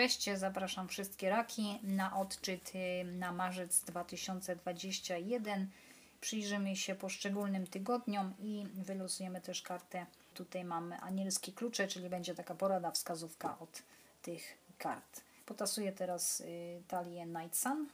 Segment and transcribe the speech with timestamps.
[0.00, 5.68] Cześć, zapraszam wszystkie raki na odczyt y, na marzec 2021.
[6.20, 10.06] Przyjrzymy się poszczególnym tygodniom i wylosujemy też kartę.
[10.34, 13.82] Tutaj mamy anielskie klucze, czyli będzie taka porada, wskazówka od
[14.22, 15.20] tych kart.
[15.46, 17.88] Potasuję teraz y, talię Night Sun.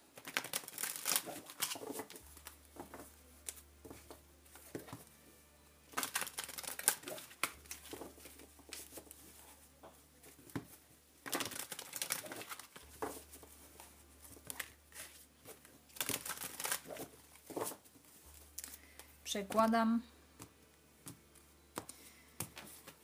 [19.27, 20.03] Przekładam.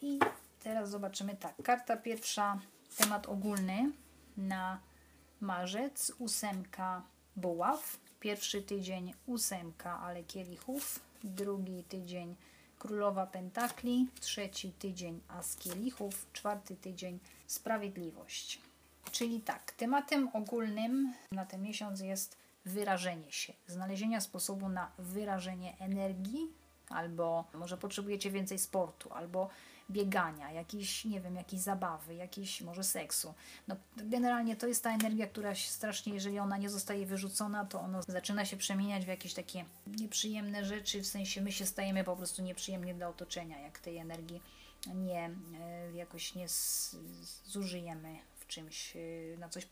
[0.02, 0.18] I
[0.60, 1.54] teraz zobaczymy tak.
[1.62, 2.60] Karta pierwsza,
[2.96, 3.92] temat ogólny
[4.36, 4.80] na
[5.40, 7.02] marzec, ósemka
[7.36, 7.98] buław.
[8.20, 11.00] Pierwszy tydzień ósemka, ale kielichów.
[11.24, 12.36] Drugi tydzień
[12.78, 14.08] królowa pentakli.
[14.20, 16.26] Trzeci tydzień as kielichów.
[16.32, 18.60] Czwarty tydzień sprawiedliwość.
[19.12, 26.48] Czyli tak, tematem ogólnym na ten miesiąc jest wyrażenie się, znalezienia sposobu na wyrażenie energii,
[26.88, 29.48] albo może potrzebujecie więcej sportu, albo
[29.90, 33.34] biegania, jakiejś, nie wiem, jakiejś zabawy, jakiejś może seksu.
[33.68, 38.02] No, generalnie to jest ta energia, która strasznie, jeżeli ona nie zostaje wyrzucona, to ona
[38.02, 42.42] zaczyna się przemieniać w jakieś takie nieprzyjemne rzeczy, w sensie my się stajemy po prostu
[42.42, 44.40] nieprzyjemnie dla otoczenia, jak tej energii
[44.94, 46.46] nie, e, jakoś nie
[47.44, 48.18] zużyjemy
[48.52, 49.66] czymś, y, na coś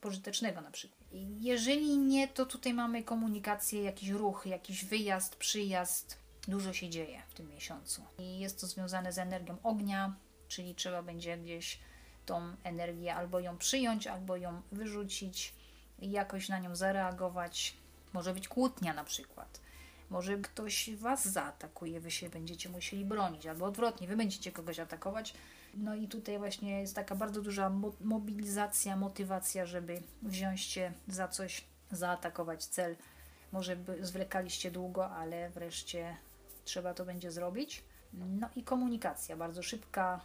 [0.00, 1.00] pożytecznego na przykład.
[1.40, 6.18] Jeżeli nie, to tutaj mamy komunikację, jakiś ruch, jakiś wyjazd, przyjazd.
[6.48, 8.02] Dużo się dzieje w tym miesiącu.
[8.18, 10.14] I jest to związane z energią ognia,
[10.48, 11.78] czyli trzeba będzie gdzieś
[12.26, 15.54] tą energię albo ją przyjąć, albo ją wyrzucić,
[15.98, 17.76] jakoś na nią zareagować.
[18.12, 19.60] Może być kłótnia na przykład.
[20.10, 25.34] Może ktoś was zaatakuje, wy się będziecie musieli bronić, albo odwrotnie, wy będziecie kogoś atakować,
[25.74, 27.70] no i tutaj właśnie jest taka bardzo duża
[28.00, 32.96] mobilizacja, motywacja, żeby wziąć się za coś, zaatakować cel.
[33.52, 36.16] Może by zwlekaliście długo, ale wreszcie
[36.64, 37.82] trzeba to będzie zrobić.
[38.12, 40.20] No i komunikacja, bardzo szybka,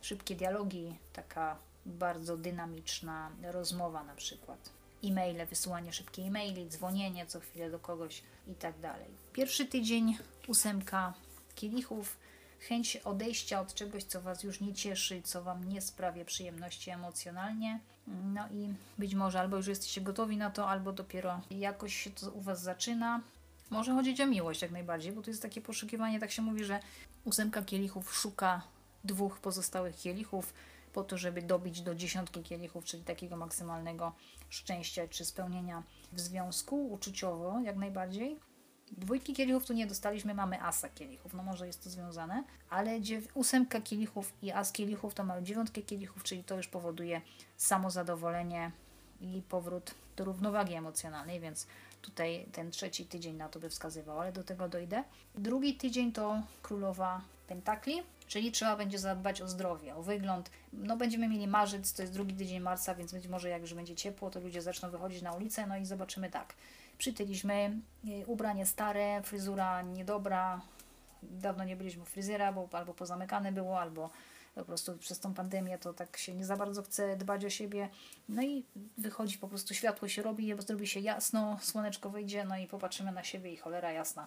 [0.00, 4.70] szybkie dialogi, taka bardzo dynamiczna rozmowa na przykład.
[5.04, 9.08] E-maile, wysyłanie szybkie e-maili, dzwonienie co chwilę do kogoś i tak dalej.
[9.32, 10.18] Pierwszy tydzień
[10.48, 11.14] ósemka
[11.54, 12.18] kielichów,
[12.58, 17.80] chęć odejścia od czegoś, co Was już nie cieszy, co Wam nie sprawia przyjemności emocjonalnie.
[18.06, 22.30] No i być może albo już jesteście gotowi na to, albo dopiero jakoś się to
[22.30, 23.20] u Was zaczyna.
[23.70, 26.80] Może chodzić o miłość jak najbardziej, bo to jest takie poszukiwanie, tak się mówi, że
[27.24, 28.62] ósemka kielichów szuka
[29.04, 30.54] dwóch pozostałych kielichów
[30.92, 34.12] po to, żeby dobić do dziesiątki kielichów, czyli takiego maksymalnego
[34.48, 38.36] szczęścia czy spełnienia w związku uczuciowo jak najbardziej.
[38.92, 43.00] Dwójki kielichów tu nie dostaliśmy, mamy asa kielichów, no może jest to związane, ale
[43.34, 47.20] ósemka kielichów i as kielichów to mamy dziewiątkę kielichów, czyli to już powoduje
[47.56, 48.70] samozadowolenie
[49.20, 51.66] i powrót do równowagi emocjonalnej, więc
[52.02, 55.04] tutaj ten trzeci tydzień na to by wskazywał, ale do tego dojdę.
[55.34, 60.50] Drugi tydzień to królowa pentakli, czyli trzeba będzie zadbać o zdrowie, o wygląd.
[60.72, 63.94] No będziemy mieli marzec, to jest drugi tydzień marca, więc być może jak już będzie
[63.94, 66.54] ciepło, to ludzie zaczną wychodzić na ulicę, no i zobaczymy tak
[66.98, 67.80] przytyliśmy,
[68.22, 70.60] y, ubranie stare, fryzura niedobra,
[71.22, 74.10] dawno nie byliśmy u fryzjera, bo albo pozamykane było, albo
[74.54, 77.88] po prostu przez tą pandemię to tak się nie za bardzo chce dbać o siebie.
[78.28, 78.64] No i
[78.98, 83.24] wychodzi po prostu światło się robi, zrobi się jasno, słoneczko wyjdzie, no i popatrzymy na
[83.24, 84.26] siebie i cholera jasna,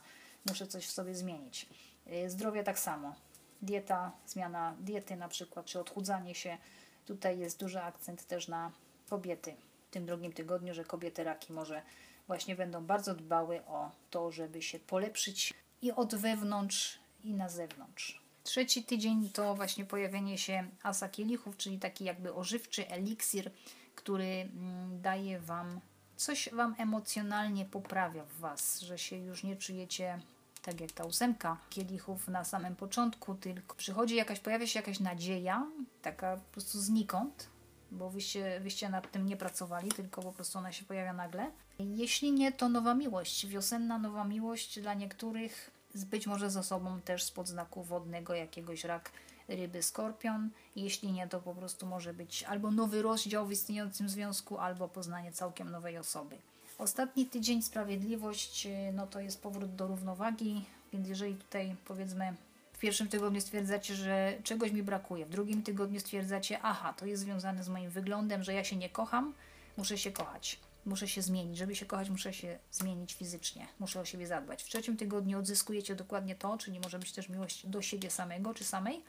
[0.50, 1.69] muszę coś w sobie zmienić.
[2.07, 3.16] Y, zdrowie tak samo.
[3.62, 6.57] Dieta, zmiana diety na przykład, czy odchudzanie się.
[7.06, 8.72] Tutaj jest duży akcent też na
[9.09, 9.56] kobiety
[9.88, 11.81] w tym drugim tygodniu, że kobiety raki może
[12.30, 18.22] właśnie będą bardzo dbały o to, żeby się polepszyć i od wewnątrz, i na zewnątrz.
[18.44, 23.52] Trzeci tydzień to właśnie pojawienie się asa kielichów, czyli taki jakby ożywczy eliksir,
[23.96, 25.80] który mm, daje Wam
[26.16, 30.20] coś Wam emocjonalnie poprawia w Was, że się już nie czujecie
[30.62, 35.68] tak jak ta ósemka kielichów na samym początku, tylko przychodzi jakaś, pojawia się jakaś nadzieja,
[36.02, 37.50] taka po prostu znikąd,
[37.91, 41.51] bo wyście, wyście nad tym nie pracowali, tylko po prostu ona się pojawia nagle.
[41.80, 43.47] Jeśli nie, to nowa miłość.
[43.47, 49.12] Wiosenna nowa miłość dla niektórych, być może z osobą też spod znaku wodnego, jakiegoś rak,
[49.47, 50.50] ryby, skorpion.
[50.75, 55.31] Jeśli nie, to po prostu może być albo nowy rozdział w istniejącym związku, albo poznanie
[55.31, 56.36] całkiem nowej osoby.
[56.77, 62.36] Ostatni tydzień sprawiedliwość, no to jest powrót do równowagi, więc jeżeli tutaj powiedzmy
[62.80, 67.24] w pierwszym tygodniu stwierdzacie, że czegoś mi brakuje, w drugim tygodniu stwierdzacie, aha, to jest
[67.24, 69.34] związane z moim wyglądem, że ja się nie kocham,
[69.78, 71.58] muszę się kochać, muszę się zmienić.
[71.58, 74.64] Żeby się kochać, muszę się zmienić fizycznie, muszę o siebie zadbać.
[74.64, 78.64] W trzecim tygodniu odzyskujecie dokładnie to, czyli może być też miłość do siebie samego czy
[78.64, 79.04] samej.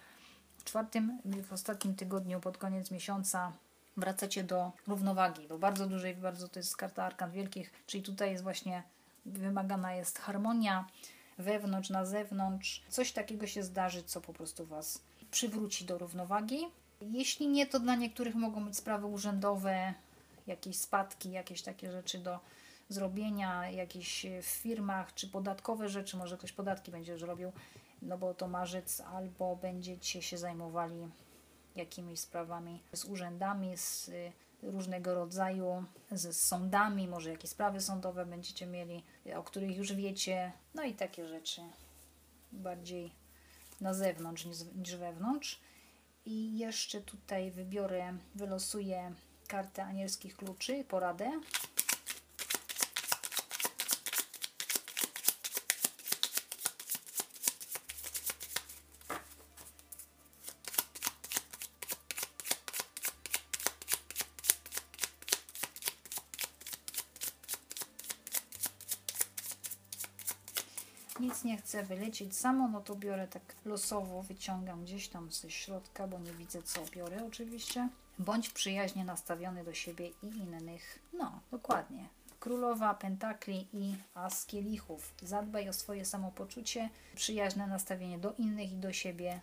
[0.58, 3.52] W czwartym, w ostatnim tygodniu, pod koniec miesiąca,
[3.96, 8.42] wracacie do równowagi, do bardzo dużej, bardzo to jest karta arkan wielkich, czyli tutaj jest
[8.42, 8.82] właśnie
[9.26, 10.84] wymagana jest harmonia
[11.40, 12.82] wewnątrz, na zewnątrz.
[12.88, 16.60] Coś takiego się zdarzy, co po prostu Was przywróci do równowagi.
[17.00, 19.94] Jeśli nie, to dla niektórych mogą być sprawy urzędowe,
[20.46, 22.38] jakieś spadki, jakieś takie rzeczy do
[22.88, 27.52] zrobienia, jakieś w firmach, czy podatkowe rzeczy, może ktoś podatki będzie już robił,
[28.02, 31.08] no bo to marzec, albo będziecie się zajmowali
[31.76, 34.10] jakimiś sprawami z urzędami, z
[34.62, 39.04] różnego rodzaju, z sądami, może jakieś sprawy sądowe będziecie mieli,
[39.36, 41.60] o których już wiecie, no i takie rzeczy
[42.52, 43.12] bardziej
[43.80, 45.60] na zewnątrz niż, niż wewnątrz.
[46.24, 49.14] I jeszcze tutaj wybiorę, wylosuję
[49.48, 51.40] kartę anielskich kluczy, poradę.
[71.20, 76.06] Nic nie chcę wylecieć samo, no to biorę tak losowo, wyciągam gdzieś tam ze środka,
[76.06, 77.88] bo nie widzę co biorę oczywiście.
[78.18, 80.98] Bądź przyjaźnie nastawiony do siebie i innych.
[81.12, 82.08] No, dokładnie.
[82.40, 85.14] Królowa Pentakli i As Kielichów.
[85.22, 86.90] Zadbaj o swoje samopoczucie.
[87.14, 89.40] Przyjaźne nastawienie do innych i do siebie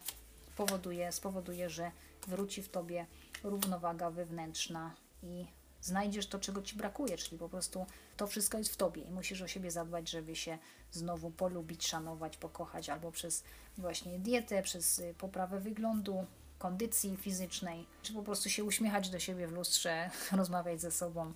[0.56, 1.92] powoduje, spowoduje, że
[2.28, 3.06] wróci w Tobie
[3.44, 5.46] równowaga wewnętrzna i
[5.88, 7.86] znajdziesz to, czego Ci brakuje, czyli po prostu
[8.18, 10.58] to wszystko jest w Tobie i musisz o siebie zadbać, żeby się
[10.92, 13.44] znowu polubić, szanować, pokochać, albo przez
[13.78, 16.26] właśnie dietę, przez y, poprawę wyglądu,
[16.60, 21.34] kondycji fizycznej, czy po prostu się uśmiechać do siebie w lustrze, rozmawiać ze sobą